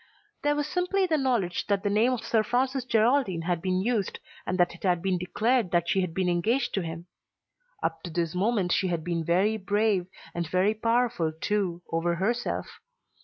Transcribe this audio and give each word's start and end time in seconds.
There 0.41 0.55
was 0.55 0.65
simply 0.65 1.05
the 1.05 1.19
knowledge 1.19 1.67
that 1.67 1.83
the 1.83 1.89
name 1.91 2.11
of 2.11 2.25
Sir 2.25 2.41
Francis 2.41 2.85
Geraldine 2.85 3.43
had 3.43 3.61
been 3.61 3.81
used, 3.83 4.17
and 4.47 4.57
that 4.57 4.73
it 4.73 4.81
had 4.81 4.99
been 4.99 5.19
declared 5.19 5.69
that 5.69 5.87
she 5.87 6.01
had 6.01 6.11
been 6.15 6.27
engaged 6.27 6.73
to 6.73 6.81
him. 6.81 7.05
Up 7.83 8.01
to 8.01 8.09
this 8.09 8.33
moment 8.33 8.71
she 8.71 8.87
had 8.87 9.03
been 9.03 9.23
very 9.23 9.57
brave, 9.57 10.07
and 10.33 10.49
very 10.49 10.73
powerful, 10.73 11.31
too, 11.31 11.83
over 11.93 12.15
herself. 12.15 12.79